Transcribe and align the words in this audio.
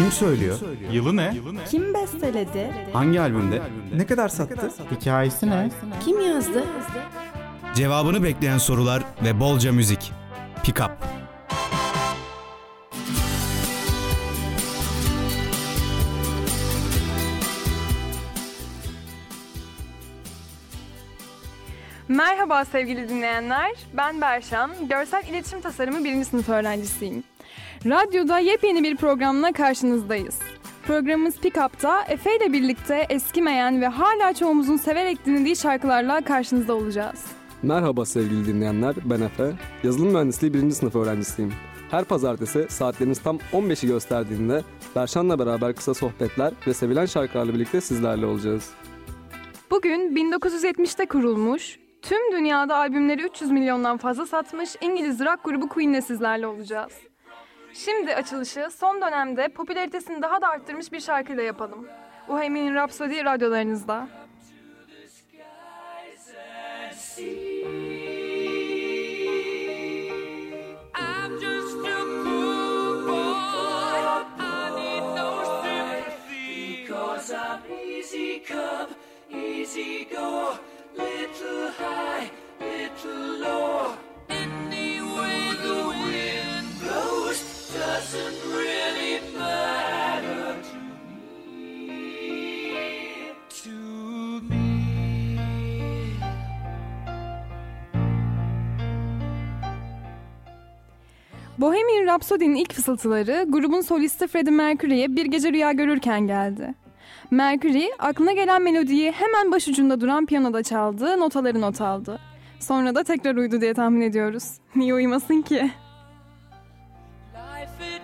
Kim 0.00 0.12
söylüyor? 0.12 0.58
Yılı 0.92 1.16
ne? 1.16 1.34
Kim 1.70 1.94
besteledi? 1.94 2.70
Hangi 2.92 3.20
albümde? 3.20 3.62
Ne 3.96 4.06
kadar 4.06 4.28
sattı? 4.28 4.70
Hikayesi 4.90 5.50
ne? 5.50 5.70
Kim 6.04 6.20
yazdı? 6.20 6.64
Cevabını 7.74 8.22
bekleyen 8.22 8.58
sorular 8.58 9.02
ve 9.24 9.40
bolca 9.40 9.72
müzik. 9.72 10.12
Pick 10.64 10.80
Up. 10.80 10.90
Merhaba 22.08 22.64
sevgili 22.64 23.08
dinleyenler. 23.08 23.72
Ben 23.92 24.20
Berşan. 24.20 24.70
Görsel 24.88 25.24
İletişim 25.28 25.60
Tasarımı 25.60 26.04
1. 26.04 26.24
sınıf 26.24 26.48
öğrencisiyim. 26.48 27.24
Radyoda 27.86 28.38
yepyeni 28.38 28.82
bir 28.82 28.96
programla 28.96 29.52
karşınızdayız. 29.52 30.38
Programımız 30.86 31.36
Pick 31.40 31.58
Up'ta 31.66 32.02
Efe 32.02 32.36
ile 32.36 32.52
birlikte 32.52 33.06
eskimeyen 33.10 33.80
ve 33.80 33.86
hala 33.86 34.34
çoğumuzun 34.34 34.76
severek 34.76 35.26
dinlediği 35.26 35.56
şarkılarla 35.56 36.20
karşınızda 36.20 36.74
olacağız. 36.74 37.24
Merhaba 37.62 38.04
sevgili 38.04 38.46
dinleyenler, 38.46 38.94
ben 39.04 39.20
Efe. 39.20 39.52
Yazılım 39.82 40.12
mühendisliği 40.12 40.54
1. 40.54 40.70
sınıf 40.70 40.96
öğrencisiyim. 40.96 41.52
Her 41.90 42.04
pazartesi 42.04 42.66
saatleriniz 42.68 43.18
tam 43.18 43.38
15'i 43.52 43.88
gösterdiğinde 43.88 44.62
Berşan'la 44.96 45.38
beraber 45.38 45.74
kısa 45.74 45.94
sohbetler 45.94 46.52
ve 46.66 46.74
sevilen 46.74 47.06
şarkılarla 47.06 47.54
birlikte 47.54 47.80
sizlerle 47.80 48.26
olacağız. 48.26 48.70
Bugün 49.70 50.16
1970'te 50.16 51.06
kurulmuş, 51.06 51.78
tüm 52.02 52.32
dünyada 52.32 52.76
albümleri 52.76 53.22
300 53.22 53.50
milyondan 53.50 53.96
fazla 53.96 54.26
satmış 54.26 54.76
İngiliz 54.80 55.20
rock 55.20 55.44
grubu 55.44 55.68
Queen'le 55.68 56.00
sizlerle 56.00 56.46
olacağız. 56.46 56.92
Şimdi 57.74 58.14
açılışı 58.14 58.68
son 58.70 59.02
dönemde 59.02 59.48
popülaritesini 59.48 60.22
daha 60.22 60.42
da 60.42 60.48
arttırmış 60.48 60.92
bir 60.92 61.00
şarkıyla 61.00 61.42
yapalım. 61.42 61.88
Bohemian 62.28 62.74
Rhapsody 62.74 63.24
radyolarınızda. 63.24 64.08
Come, 78.48 78.88
easy 79.30 80.04
go. 80.04 80.58
Little 80.96 81.70
high, 81.78 82.30
little 82.60 83.38
low. 83.40 84.09
Bohemian 101.58 102.06
Rhapsody'nin 102.06 102.54
ilk 102.54 102.72
fısıltıları 102.72 103.44
grubun 103.48 103.80
solisti 103.80 104.26
Freddie 104.26 104.52
Mercury'ye 104.52 105.16
bir 105.16 105.26
gece 105.26 105.52
rüya 105.52 105.72
görürken 105.72 106.26
geldi. 106.26 106.74
Mercury 107.30 107.86
aklına 107.98 108.32
gelen 108.32 108.62
melodiyi 108.62 109.12
hemen 109.12 109.52
başucunda 109.52 110.00
duran 110.00 110.26
piyanoda 110.26 110.62
çaldı, 110.62 111.20
notaları 111.20 111.60
not 111.60 111.80
aldı. 111.80 112.18
Sonra 112.60 112.94
da 112.94 113.04
tekrar 113.04 113.36
uyudu 113.36 113.60
diye 113.60 113.74
tahmin 113.74 114.00
ediyoruz. 114.00 114.44
Niye 114.76 114.94
uyumasın 114.94 115.42
ki? 115.42 115.70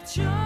Life 0.06 0.45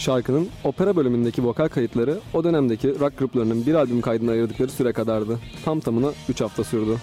Şarkının 0.00 0.48
opera 0.64 0.96
bölümündeki 0.96 1.44
vokal 1.44 1.68
kayıtları 1.68 2.18
o 2.34 2.44
dönemdeki 2.44 3.00
rock 3.00 3.18
gruplarının 3.18 3.66
bir 3.66 3.74
albüm 3.74 4.00
kaydına 4.00 4.30
ayırdıkları 4.30 4.70
süre 4.70 4.92
kadardı. 4.92 5.38
Tam 5.64 5.80
tamına 5.80 6.12
3 6.28 6.40
hafta 6.40 6.64
sürdü. 6.64 6.96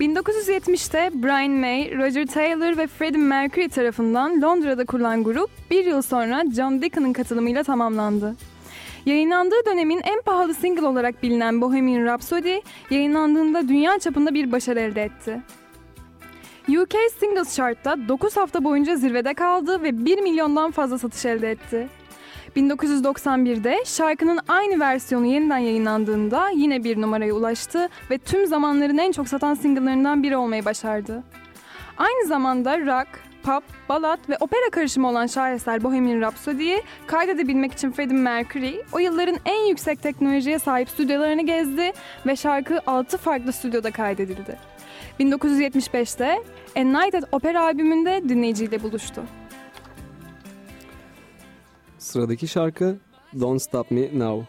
...1970'te 0.00 1.10
Brian 1.14 1.50
May, 1.50 1.98
Roger 1.98 2.26
Taylor 2.26 2.76
ve 2.76 2.86
Freddie 2.86 3.20
Mercury 3.20 3.68
tarafından 3.68 4.42
Londra'da 4.42 4.84
kurulan 4.84 5.24
grup... 5.24 5.50
...bir 5.70 5.84
yıl 5.84 6.02
sonra 6.02 6.44
John 6.56 6.82
Deacon'ın 6.82 7.12
katılımıyla 7.12 7.62
tamamlandı. 7.62 8.36
Yayınlandığı 9.06 9.66
dönemin 9.66 10.00
en 10.04 10.22
pahalı 10.22 10.54
single 10.54 10.86
olarak 10.86 11.22
bilinen 11.22 11.60
Bohemian 11.60 12.04
Rhapsody... 12.04 12.56
...yayınlandığında 12.90 13.68
dünya 13.68 13.98
çapında 13.98 14.34
bir 14.34 14.52
başarı 14.52 14.80
elde 14.80 15.02
etti. 15.02 15.40
UK 16.68 16.94
Singles 17.18 17.56
Chart'ta 17.56 18.08
9 18.08 18.36
hafta 18.36 18.64
boyunca 18.64 18.96
zirvede 18.96 19.34
kaldı 19.34 19.82
ve 19.82 20.04
1 20.04 20.18
milyondan 20.18 20.70
fazla 20.70 20.98
satış 20.98 21.24
elde 21.24 21.50
etti. 21.50 21.88
1991'de 22.56 23.84
şarkının 23.84 24.40
aynı 24.48 24.80
versiyonu 24.80 25.26
yeniden 25.26 25.58
yayınlandığında 25.58 26.50
yine 26.50 26.84
bir 26.84 27.00
numaraya 27.00 27.34
ulaştı 27.34 27.88
ve 28.10 28.18
tüm 28.18 28.46
zamanların 28.46 28.98
en 28.98 29.12
çok 29.12 29.28
satan 29.28 29.54
single'larından 29.54 30.22
biri 30.22 30.36
olmayı 30.36 30.64
başardı. 30.64 31.22
Aynı 31.98 32.26
zamanda 32.26 32.78
rock, 32.78 33.08
pop, 33.42 33.64
balat 33.88 34.20
ve 34.28 34.36
opera 34.40 34.70
karışımı 34.72 35.08
olan 35.08 35.26
şaheser 35.26 35.82
Bohemian 35.82 36.20
Rhapsody'yi 36.20 36.82
kaydedebilmek 37.06 37.72
için 37.72 37.90
Freddie 37.90 38.16
Mercury 38.16 38.80
o 38.92 38.98
yılların 38.98 39.36
en 39.44 39.68
yüksek 39.68 40.02
teknolojiye 40.02 40.58
sahip 40.58 40.88
stüdyolarını 40.88 41.46
gezdi 41.46 41.92
ve 42.26 42.36
şarkı 42.36 42.80
6 42.86 43.18
farklı 43.18 43.52
stüdyoda 43.52 43.90
kaydedildi. 43.90 44.56
1975'te 45.20 46.42
A 46.76 46.80
Night 46.80 47.14
at 47.14 47.24
Opera 47.32 47.62
albümünde 47.62 48.28
dinleyiciyle 48.28 48.82
buluştu. 48.82 49.22
Sıradaki 52.00 52.48
şarkı 52.48 52.98
Don't 53.40 53.62
Stop 53.62 53.90
Me 53.90 54.18
Now. 54.18 54.46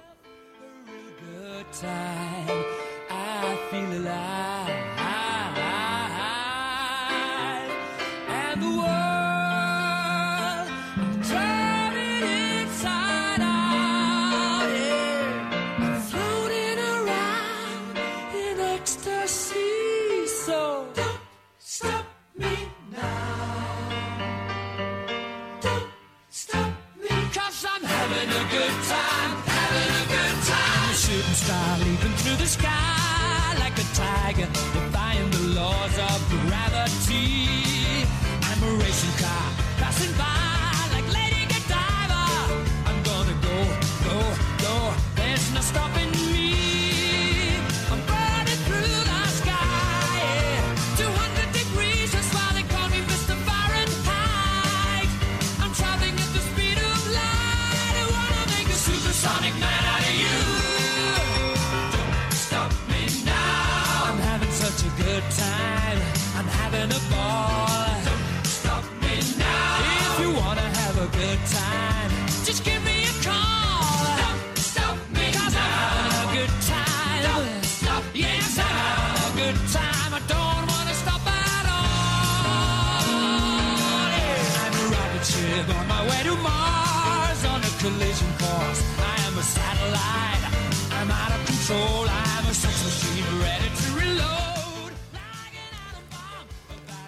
I 3.09 3.55
feel 3.71 3.91
alive. 3.91 4.30
A 71.01 71.07
good 71.07 71.39
time, 71.47 72.11
just 72.45 72.63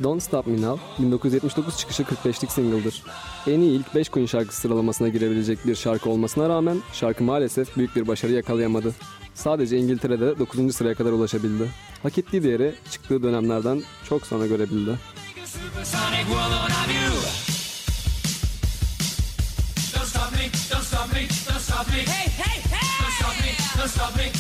Don't 0.04 0.24
Stop 0.24 0.48
Me 0.48 0.62
Now 0.62 1.04
1979 1.04 1.78
çıkışı 1.78 2.04
45'lik 2.04 2.52
single'dır. 2.52 3.04
En 3.48 3.60
iyi 3.60 3.80
ilk 3.80 3.96
5 3.96 4.10
Queen 4.10 4.26
şarkısı 4.26 4.62
sıralamasına 4.62 5.10
girebilecek 5.10 5.68
bir 5.68 5.76
şarkı 5.76 6.10
olmasına 6.10 6.50
rağmen 6.50 6.82
şarkı 6.94 7.24
maalesef 7.24 7.78
büyük 7.78 7.96
bir 7.96 8.08
başarı 8.08 8.32
yakalayamadı. 8.32 8.94
Sadece 9.34 9.78
İngiltere'de 9.78 10.40
9. 10.40 10.76
sıraya 10.76 10.96
kadar 10.96 11.12
ulaşabildi. 11.12 11.70
Hak 12.04 12.18
ettiği 12.18 12.44
değeri 12.44 12.76
çıktığı 12.92 13.24
dönemlerden 13.24 13.84
çok 14.10 14.28
sonra 14.28 14.48
görebildi. 14.48 15.00
Don't 19.94 20.08
stop 20.08 20.32
me, 20.32 20.50
don't 20.72 20.84
stop 20.84 21.14
me, 21.14 21.22
don't 21.50 21.62
stop 21.62 21.88
me. 21.88 21.94
Hey, 21.94 22.28
hey, 22.28 22.62
hey! 22.72 22.88
Don't 23.02 23.14
stop 23.20 23.36
me, 23.42 23.52
don't 23.78 23.90
stop 23.90 24.18
me. 24.18 24.33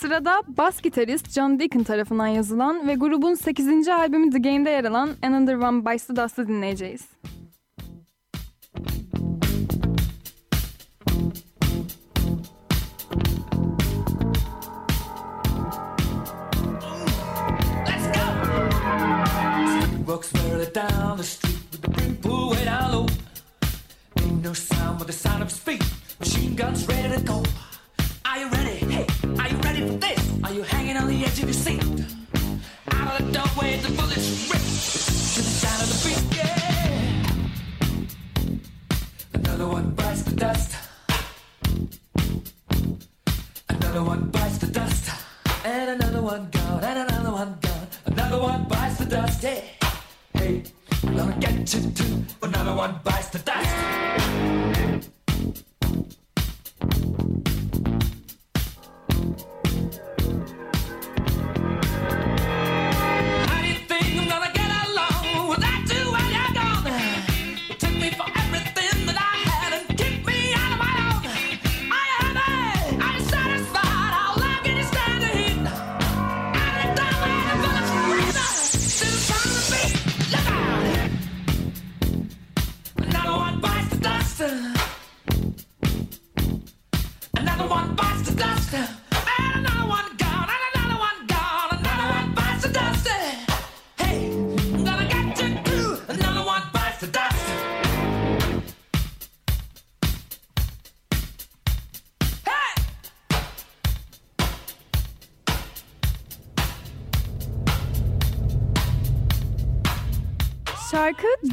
Sırada 0.00 0.42
bas 0.48 0.82
gitarist 0.82 1.30
John 1.30 1.58
Deacon 1.58 1.82
tarafından 1.82 2.26
yazılan 2.26 2.88
ve 2.88 2.94
grubun 2.94 3.34
8. 3.34 3.88
albümü 3.88 4.30
The 4.30 4.38
Game'de 4.38 4.70
yer 4.70 4.84
alan 4.84 5.10
Another 5.22 5.54
One 5.54 5.84
Bites 5.84 6.06
the 6.06 6.16
Dust'ı 6.16 6.48
dinleyeceğiz. 6.48 7.00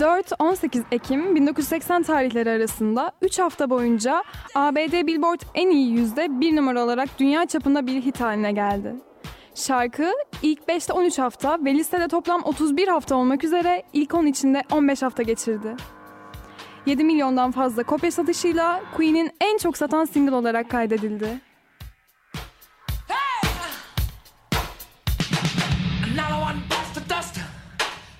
4-18 0.03 0.83
Ekim 0.91 1.35
1980 1.35 2.03
tarihleri 2.03 2.49
arasında 2.49 3.11
3 3.21 3.39
hafta 3.39 3.69
boyunca 3.69 4.23
ABD 4.55 5.07
Billboard 5.07 5.41
en 5.55 5.69
iyi 5.69 5.91
yüzde 5.91 6.39
1 6.39 6.55
numara 6.55 6.83
olarak 6.83 7.19
dünya 7.19 7.45
çapında 7.45 7.87
bir 7.87 8.01
hit 8.01 8.21
haline 8.21 8.51
geldi. 8.51 8.95
Şarkı 9.55 10.11
ilk 10.41 10.59
5'te 10.59 10.93
13 10.93 11.19
hafta 11.19 11.57
ve 11.65 11.73
listede 11.73 12.07
toplam 12.07 12.41
31 12.43 12.87
hafta 12.87 13.15
olmak 13.15 13.43
üzere 13.43 13.83
ilk 13.93 14.13
10 14.13 14.25
içinde 14.25 14.63
15 14.71 15.01
hafta 15.01 15.23
geçirdi. 15.23 15.75
7 16.85 17.03
milyondan 17.03 17.51
fazla 17.51 17.83
kopya 17.83 18.11
satışıyla 18.11 18.81
Queen'in 18.97 19.31
en 19.41 19.57
çok 19.57 19.77
satan 19.77 20.05
single 20.05 20.35
olarak 20.35 20.69
kaydedildi. 20.69 21.39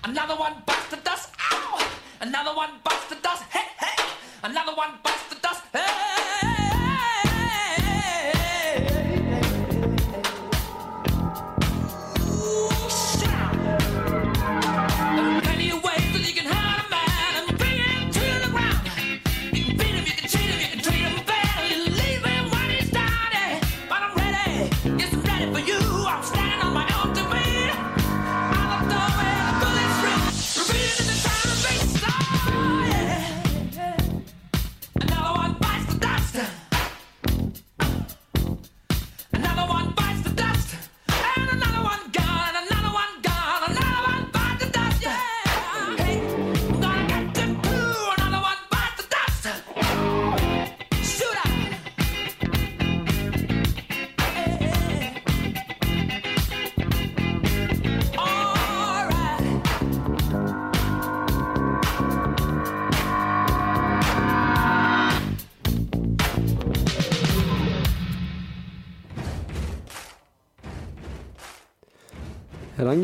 Another 0.06 0.36
one 0.38 0.73
Another 2.26 2.56
one 2.56 2.70
busts 2.82 3.10
the 3.10 3.16
dust. 3.16 3.42
Hey, 3.52 3.68
hey. 3.78 4.02
Another 4.42 4.74
one 4.74 4.92
busts 5.02 5.28
the 5.28 5.38
dust. 5.42 5.62
Hey. 5.74 6.13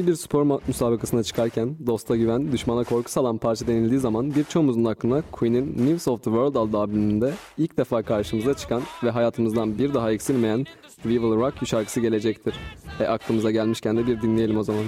Herhangi 0.00 0.12
bir 0.12 0.16
spor 0.16 0.61
müsabakasına 0.69 1.23
çıkarken 1.23 1.76
dosta 1.87 2.16
güven, 2.16 2.52
düşmana 2.52 2.85
korku 2.85 3.11
salan 3.11 3.38
parça 3.38 3.66
denildiği 3.66 4.00
zaman 4.00 4.35
birçoğumuzun 4.35 4.85
aklına 4.85 5.23
Queen'in 5.33 5.87
News 5.87 6.09
of 6.09 6.25
the 6.25 6.30
World 6.30 6.54
adlı 6.54 6.78
albümünde 6.78 7.33
ilk 7.59 7.76
defa 7.76 8.02
karşımıza 8.02 8.54
çıkan 8.54 8.83
ve 9.04 9.11
hayatımızdan 9.11 9.78
bir 9.78 9.95
daha 9.95 10.12
eksilmeyen 10.12 10.64
We 11.02 11.14
Will 11.14 11.37
Rock 11.37 11.54
You 11.57 11.66
şarkısı 11.66 12.00
gelecektir. 12.00 12.54
E 13.00 13.04
aklımıza 13.04 13.50
gelmişken 13.50 13.97
de 13.97 14.07
bir 14.07 14.23
dinleyelim 14.23 14.59
o 14.59 14.62
zaman. 14.62 14.85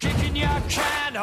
Kicking 0.00 0.38
your 0.38 0.60
can 0.68 1.14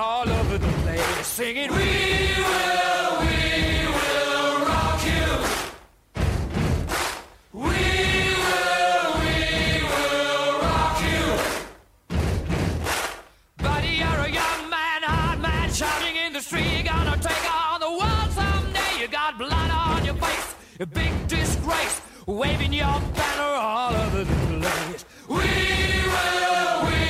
a 20.81 20.85
big 20.85 21.11
disgrace, 21.27 22.01
waving 22.25 22.71
your 22.71 23.01
banner 23.13 23.53
all 23.59 23.93
over 23.93 24.23
the 24.23 24.33
place. 24.47 25.05
We 25.27 25.35
will, 25.35 26.83
we 26.87 27.03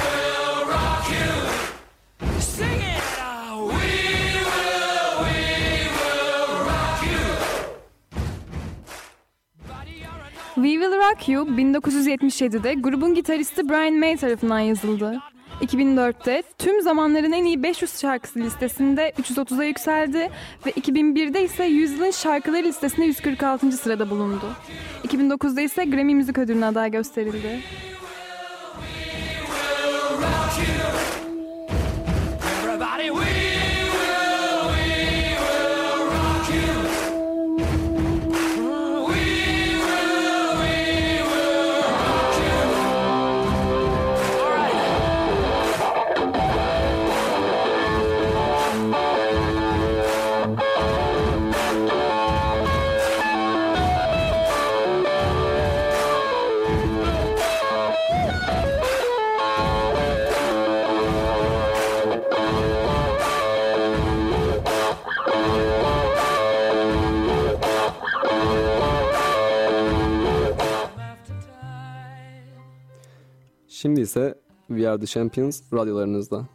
will 0.00 0.64
rock 0.66 1.04
you. 1.10 1.30
We 2.20 2.76
will, 3.36 3.68
we 5.20 5.36
will 5.98 6.52
rock 6.64 7.02
you. 7.04 7.26
We 10.62 10.78
Will 10.78 10.96
Rock 10.98 11.28
You 11.28 11.44
1977'de 11.44 12.74
grubun 12.74 13.14
gitaristi 13.14 13.68
Brian 13.68 13.94
May 13.94 14.16
tarafından 14.16 14.60
yazıldı. 14.60 15.20
2004'te 15.60 16.42
tüm 16.58 16.82
zamanların 16.82 17.32
en 17.32 17.44
iyi 17.44 17.62
500 17.62 18.00
şarkısı 18.00 18.38
listesinde 18.38 19.12
330'a 19.22 19.64
yükseldi 19.64 20.30
ve 20.66 20.70
2001'de 20.70 21.42
ise 21.44 21.64
yüzyılın 21.64 22.10
şarkıları 22.10 22.64
listesinde 22.64 23.06
146. 23.06 23.72
sırada 23.72 24.10
bulundu. 24.10 24.44
2009'da 25.08 25.60
ise 25.60 25.84
Grammy 25.84 26.14
Müzik 26.14 26.38
Ödülü'ne 26.38 26.66
aday 26.66 26.90
gösterildi. 26.90 27.60
Şimdi 73.80 74.00
ise 74.00 74.34
We 74.68 74.90
Are 74.90 75.00
The 75.00 75.06
Champions 75.06 75.62
radyolarınızda. 75.72 76.48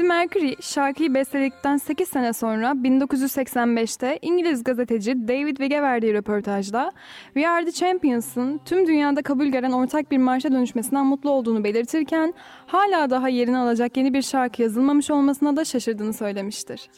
Freddie 0.00 0.08
Mercury 0.08 0.54
şarkıyı 0.60 1.14
besteledikten 1.14 1.76
8 1.76 2.08
sene 2.08 2.32
sonra 2.32 2.70
1985'te 2.70 4.18
İngiliz 4.22 4.64
gazeteci 4.64 5.28
David 5.28 5.56
Wigge 5.56 5.82
verdiği 5.82 6.14
röportajda 6.14 6.92
We 7.34 7.48
Are 7.48 7.64
The 7.64 7.72
Champions'ın 7.72 8.60
tüm 8.64 8.86
dünyada 8.86 9.22
kabul 9.22 9.46
gören 9.46 9.72
ortak 9.72 10.10
bir 10.10 10.18
marşa 10.18 10.52
dönüşmesinden 10.52 11.06
mutlu 11.06 11.30
olduğunu 11.30 11.64
belirtirken 11.64 12.34
hala 12.66 13.10
daha 13.10 13.28
yerini 13.28 13.58
alacak 13.58 13.96
yeni 13.96 14.14
bir 14.14 14.22
şarkı 14.22 14.62
yazılmamış 14.62 15.10
olmasına 15.10 15.56
da 15.56 15.64
şaşırdığını 15.64 16.12
söylemiştir. 16.12 16.90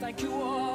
Thank 0.00 0.22
you 0.22 0.32
all. 0.34 0.69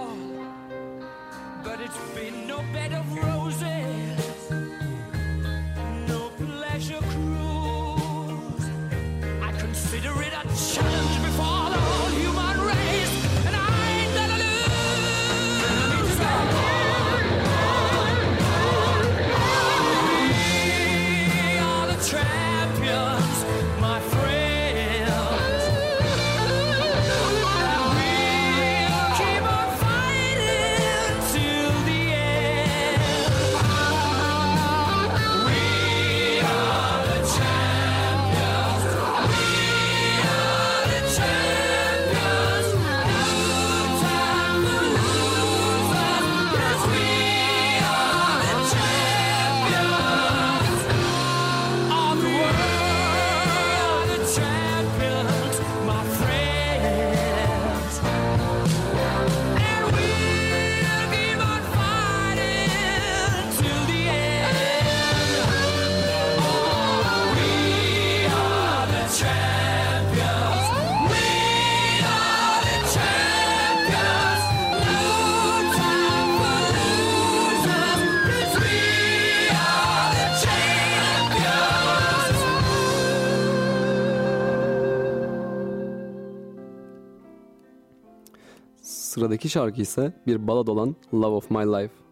Sıradaki 89.15 89.49
şarkı 89.49 89.81
ise 89.81 90.13
bir 90.27 90.47
balad 90.47 90.67
olan 90.67 90.95
Love 91.13 91.35
of 91.35 91.51
My 91.51 91.57
Life. 91.57 92.04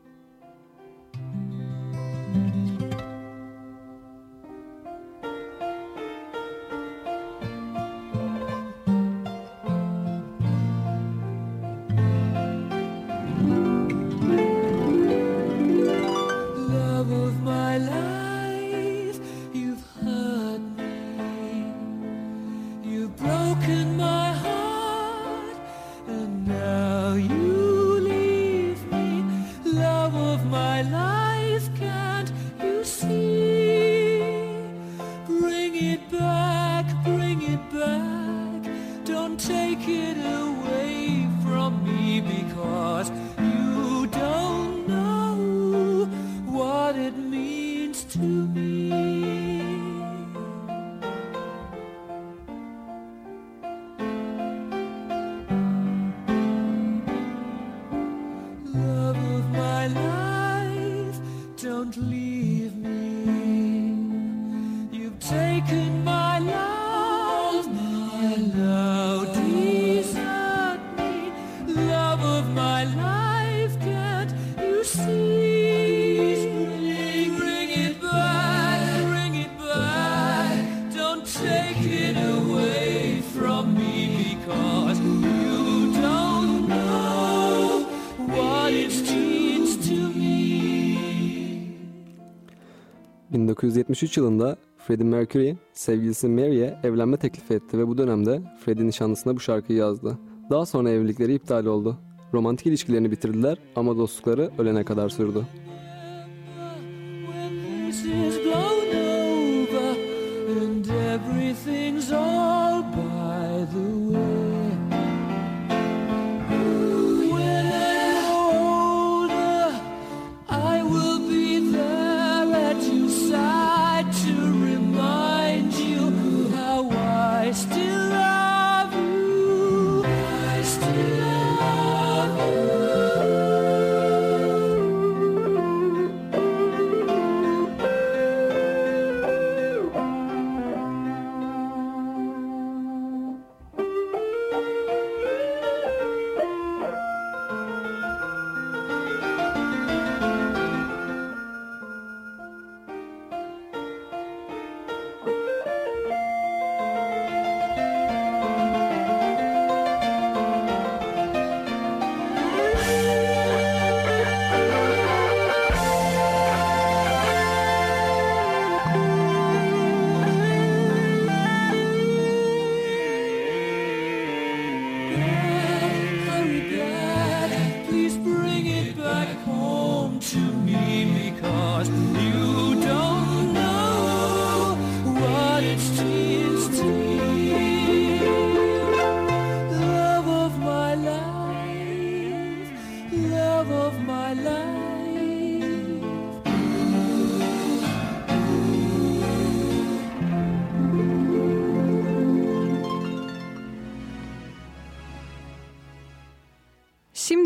1973 93.74 94.18
yılında 94.18 94.58
Freddie 94.78 95.06
Mercury 95.06 95.56
sevgilisi 95.74 96.28
Mary'e 96.28 96.80
evlenme 96.84 97.18
teklif 97.18 97.52
etti 97.52 97.78
ve 97.78 97.88
bu 97.88 97.98
dönemde 97.98 98.42
Freddie 98.66 98.88
nişanlısına 98.88 99.36
bu 99.36 99.40
şarkıyı 99.40 99.80
yazdı. 99.80 100.18
Daha 100.50 100.66
sonra 100.66 100.90
evlilikleri 100.90 101.34
iptal 101.34 101.66
oldu. 101.66 101.98
Romantik 102.34 102.68
ilişkilerini 102.68 103.12
bitirdiler 103.12 103.58
ama 103.76 103.98
dostlukları 103.98 104.52
ölene 104.58 104.84
kadar 104.84 105.10
sürdü. 105.10 105.48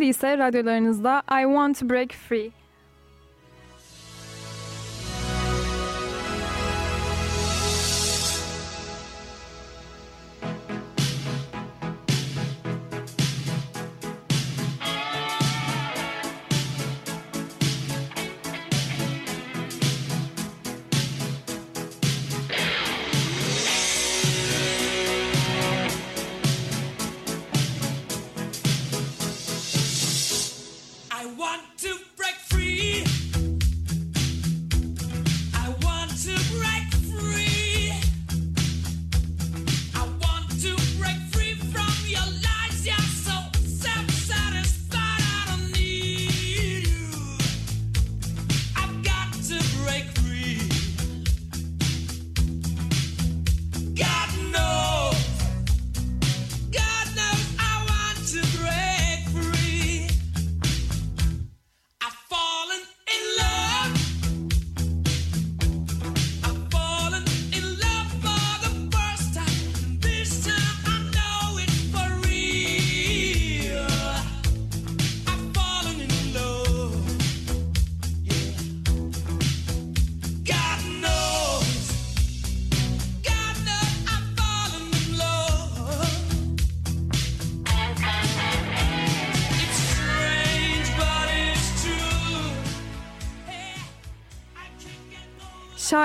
İse 0.07 0.37
radyolarınızda 0.37 1.23
I 1.41 1.43
Want 1.43 1.79
to 1.79 1.89
Break 1.89 2.13
Free. 2.13 2.51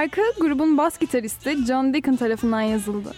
Şarkı 0.03 0.23
grubun 0.41 0.79
bas 0.79 0.99
gitaristi 0.99 1.67
John 1.67 1.95
Deacon 1.95 2.17
tarafından 2.17 2.61
yazıldı. 2.61 3.15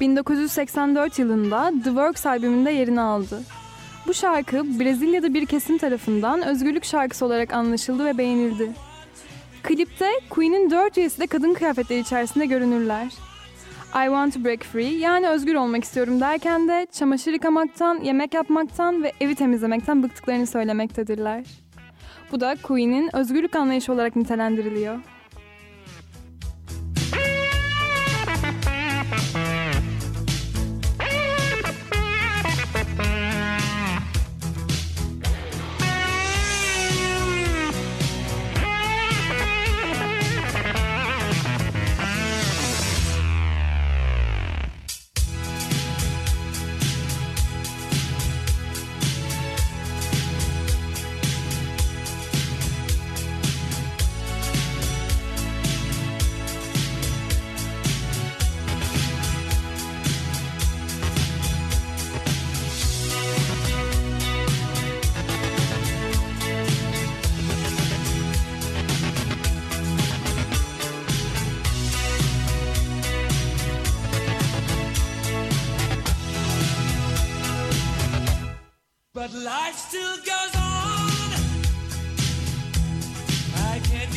1984 0.00 1.18
yılında 1.18 1.70
The 1.70 1.90
Works 1.90 2.26
albümünde 2.26 2.70
yerini 2.70 3.00
aldı. 3.00 3.42
Bu 4.06 4.14
şarkı 4.14 4.80
Brezilya'da 4.80 5.34
bir 5.34 5.46
kesim 5.46 5.78
tarafından 5.78 6.42
özgürlük 6.42 6.84
şarkısı 6.84 7.26
olarak 7.26 7.52
anlaşıldı 7.52 8.04
ve 8.04 8.18
beğenildi. 8.18 8.72
Klipte 9.62 10.10
Queen'in 10.30 10.70
dört 10.70 10.98
üyesi 10.98 11.20
de 11.20 11.26
kadın 11.26 11.54
kıyafetleri 11.54 12.00
içerisinde 12.00 12.46
görünürler. 12.46 13.06
I 13.94 14.06
want 14.06 14.34
to 14.34 14.44
break 14.44 14.62
free 14.62 14.96
yani 14.98 15.28
özgür 15.28 15.54
olmak 15.54 15.84
istiyorum 15.84 16.20
derken 16.20 16.68
de 16.68 16.86
çamaşır 16.92 17.32
yıkamaktan, 17.32 18.00
yemek 18.00 18.34
yapmaktan 18.34 19.02
ve 19.02 19.12
evi 19.20 19.34
temizlemekten 19.34 20.02
bıktıklarını 20.02 20.46
söylemektedirler. 20.46 21.44
Bu 22.32 22.40
da 22.40 22.56
Queen'in 22.62 23.16
özgürlük 23.16 23.56
anlayışı 23.56 23.92
olarak 23.92 24.16
nitelendiriliyor. 24.16 24.98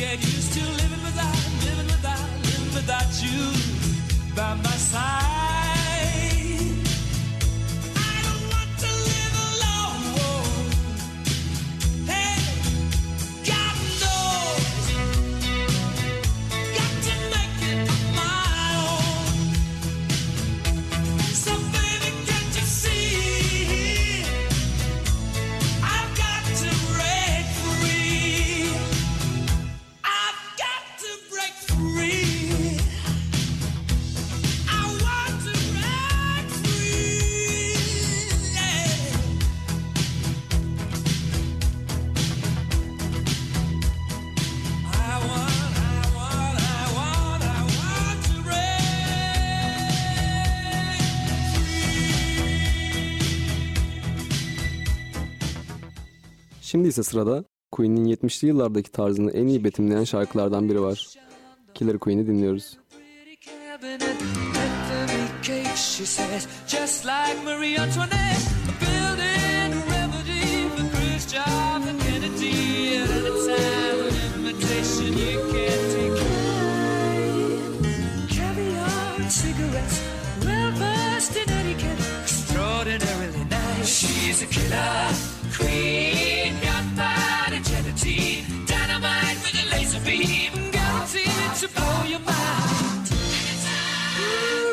get 0.00 0.18
used 0.22 0.54
to 0.54 0.60
living 0.60 1.02
without, 1.04 1.36
living 1.66 1.86
without, 1.92 2.26
living 2.46 2.74
without 2.74 3.22
you 3.22 4.34
by 4.34 4.54
my 4.54 4.70
side. 4.70 5.19
Şimdi 56.80 56.88
ise 56.88 57.02
sırada 57.02 57.44
Queen'in 57.70 58.04
70'li 58.04 58.48
yıllardaki 58.48 58.92
tarzını 58.92 59.30
en 59.30 59.46
iyi 59.46 59.64
betimleyen 59.64 60.04
şarkılardan 60.04 60.68
biri 60.68 60.82
var. 60.82 61.14
Killer 61.74 61.98
Queen'i 61.98 62.26
dinliyoruz. 62.26 62.78
extraordinarily 82.22 83.44
nice. 83.44 83.86
She's 83.86 84.42
a 84.42 84.46
killer 84.46 85.40
queen, 85.56 86.19
to 91.60 91.68
blow 91.68 92.04
your 92.04 92.20
mind. 92.20 93.10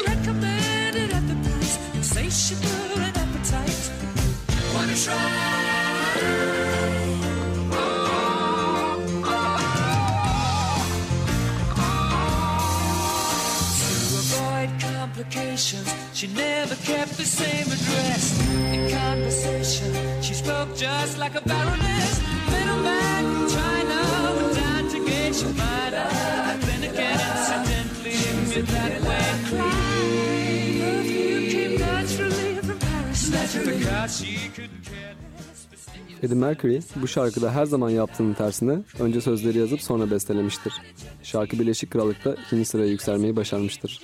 Recommended 0.07 1.11
at 1.11 1.27
the 1.27 1.35
price, 1.43 1.75
insatiable 1.95 3.01
and 3.07 3.17
appetite. 3.17 3.91
Wanna 4.73 4.95
try? 4.95 5.17
To 13.79 14.15
avoid 14.23 14.69
complications, 14.79 15.93
she 16.13 16.27
never 16.27 16.75
kept 16.75 17.17
the 17.17 17.25
same 17.25 17.67
address. 17.67 18.39
In 18.71 18.89
conversation, 18.89 19.91
she 20.21 20.33
spoke 20.33 20.73
just 20.73 21.17
like 21.17 21.35
a 21.35 21.41
baroness. 21.41 22.21
Middleman 22.49 23.49
China 23.49 23.99
down 24.55 24.87
to 24.87 24.99
gauge 25.05 25.41
your 25.41 25.51
mind. 25.51 25.75
Then 25.87 26.66
Freddie 36.21 36.35
Mercury 36.35 36.79
bu 36.95 37.07
şarkıda 37.07 37.55
her 37.55 37.65
zaman 37.65 37.89
yaptığının 37.89 38.33
tersine 38.33 38.79
önce 38.99 39.21
sözleri 39.21 39.57
yazıp 39.57 39.81
sonra 39.81 40.11
bestelemiştir. 40.11 40.73
Şarkı 41.23 41.59
Birleşik 41.59 41.91
Krallık'ta 41.91 42.35
ikinci 42.45 42.65
sıraya 42.65 42.87
yükselmeyi 42.87 43.35
başarmıştır. 43.35 44.01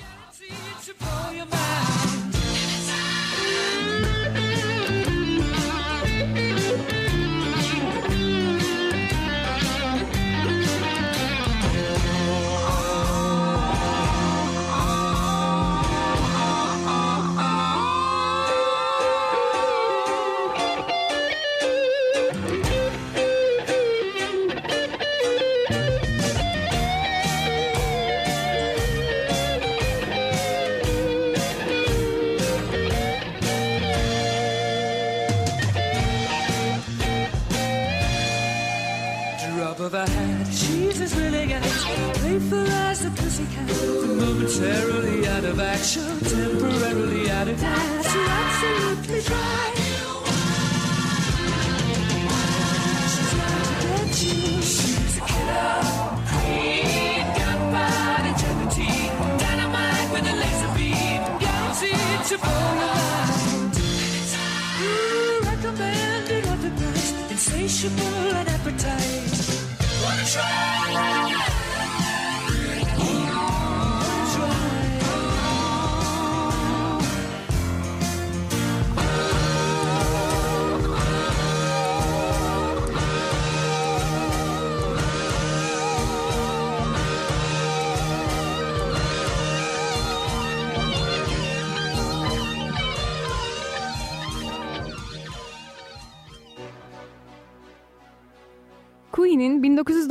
Playful 42.50 42.68
as 42.68 43.00
the 43.02 43.10
pussycat. 43.12 43.68
Momentarily 44.08 45.28
out 45.28 45.44
of 45.44 45.60
action, 45.60 46.20
temporarily 46.20 47.30
out 47.30 47.48
of 47.48 47.60
gas. 47.60 48.16
You're 48.16 48.30
absolutely 48.30 49.22
dry. 49.22 49.83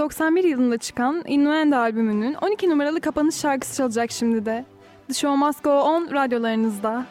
1991 0.02 0.44
yılında 0.44 0.78
çıkan 0.78 1.22
Innuendo 1.26 1.76
albümünün 1.76 2.34
12 2.34 2.70
numaralı 2.70 3.00
kapanış 3.00 3.34
şarkısı 3.34 3.76
çalacak 3.76 4.10
şimdi 4.12 4.46
de. 4.46 4.64
The 5.08 5.14
Show 5.14 5.46
Must 5.46 5.64
Go 5.64 5.70
On 5.70 6.10
radyolarınızda. 6.12 7.06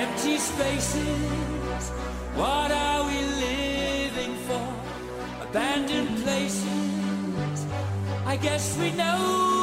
Empty 0.00 0.36
spaces, 0.36 1.92
what 2.36 2.70
are 2.70 3.04
we 3.04 3.20
living 3.40 4.36
for? 4.48 4.66
Abandoned 5.50 6.24
places, 6.24 7.66
I 8.26 8.36
guess 8.36 8.76
we 8.76 8.90
know 8.90 9.53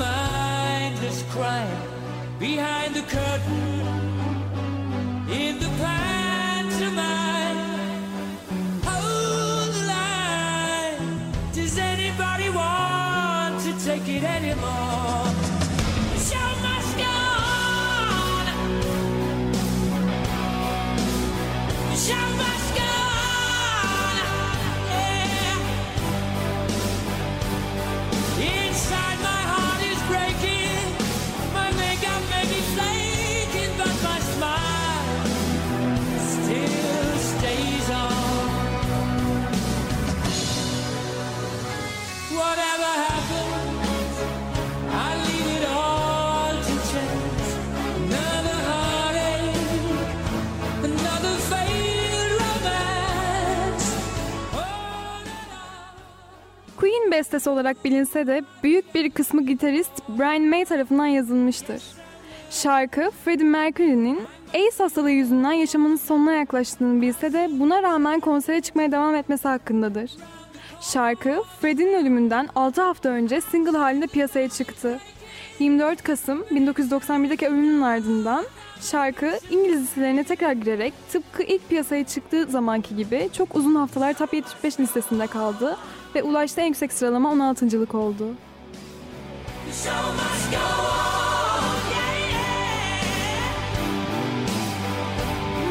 mind 0.00 0.98
is 1.04 1.22
crying 1.30 1.82
behind 2.38 2.94
the 2.94 3.02
curtain. 3.02 3.89
Bestesi 57.20 57.50
olarak 57.50 57.84
bilinse 57.84 58.26
de 58.26 58.42
büyük 58.62 58.94
bir 58.94 59.10
kısmı 59.10 59.46
gitarist 59.46 59.90
Brian 60.08 60.42
May 60.42 60.64
tarafından 60.64 61.06
yazılmıştır. 61.06 61.82
Şarkı 62.50 63.10
Freddie 63.24 63.46
Mercury'nin 63.46 64.20
AIDS 64.54 64.80
hastalığı 64.80 65.10
yüzünden 65.10 65.52
yaşamının 65.52 65.96
sonuna 65.96 66.32
yaklaştığını 66.32 67.02
bilse 67.02 67.32
de 67.32 67.48
buna 67.52 67.82
rağmen 67.82 68.20
konsere 68.20 68.60
çıkmaya 68.60 68.92
devam 68.92 69.14
etmesi 69.14 69.48
hakkındadır. 69.48 70.10
Şarkı 70.80 71.42
Freddie'nin 71.60 71.94
ölümünden 71.94 72.48
6 72.54 72.82
hafta 72.82 73.08
önce 73.08 73.40
single 73.40 73.78
halinde 73.78 74.06
piyasaya 74.06 74.48
çıktı. 74.48 74.98
24 75.58 76.02
Kasım 76.02 76.40
1991'deki 76.40 77.48
ölümünün 77.48 77.82
ardından 77.82 78.44
şarkı 78.80 79.38
İngiliz 79.50 79.82
listelerine 79.82 80.24
tekrar 80.24 80.52
girerek 80.52 80.94
tıpkı 81.12 81.42
ilk 81.42 81.68
piyasaya 81.68 82.04
çıktığı 82.04 82.44
zamanki 82.46 82.96
gibi 82.96 83.28
çok 83.32 83.56
uzun 83.56 83.74
haftalar 83.74 84.14
Top 84.14 84.34
75 84.34 84.80
listesinde 84.80 85.26
kaldı 85.26 85.76
ve 86.14 86.22
ulaştığı 86.22 86.60
en 86.60 86.66
yüksek 86.66 86.92
sıralama 86.92 87.32
16.lık 87.32 87.94
oldu. 87.94 88.26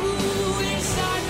Ooh, 0.02 0.62
inside 0.78 1.30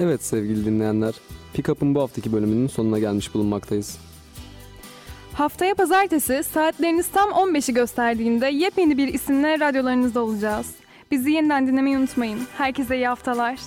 Evet 0.00 0.24
sevgili 0.24 0.64
dinleyenler, 0.64 1.14
Pick 1.54 1.68
Up'ın 1.68 1.94
bu 1.94 2.02
haftaki 2.02 2.32
bölümünün 2.32 2.66
sonuna 2.66 2.98
gelmiş 2.98 3.34
bulunmaktayız. 3.34 3.98
Haftaya 5.32 5.74
pazartesi 5.74 6.42
saatleriniz 6.42 7.08
tam 7.08 7.30
15'i 7.30 7.74
gösterdiğinde 7.74 8.46
yepyeni 8.46 8.98
bir 8.98 9.08
isimle 9.08 9.60
radyolarınızda 9.60 10.20
olacağız. 10.20 10.66
Bizi 11.10 11.30
yeniden 11.30 11.66
dinlemeyi 11.66 11.98
unutmayın. 11.98 12.40
Herkese 12.58 12.96
iyi 12.96 13.06
haftalar. 13.06 13.58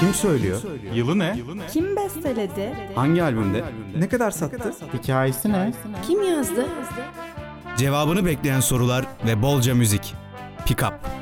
Kim 0.00 0.14
söylüyor? 0.14 0.62
Yılı 0.94 1.18
ne? 1.18 1.36
Kim 1.72 1.96
besteledi? 1.96 2.74
Hangi 2.94 3.22
albümde? 3.22 3.64
Ne 3.98 4.08
kadar 4.08 4.30
sattı? 4.30 4.74
Hikayesi 4.94 5.52
ne? 5.52 5.72
Kim 6.06 6.22
yazdı? 6.22 6.66
Cevabını 7.76 8.26
bekleyen 8.26 8.60
sorular 8.60 9.06
ve 9.26 9.42
bolca 9.42 9.74
müzik. 9.74 10.14
Pick 10.66 10.82
Up. 10.82 11.21